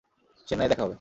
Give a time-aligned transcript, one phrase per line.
[0.47, 0.89] চেন্নাইয়ে দেখা হবে।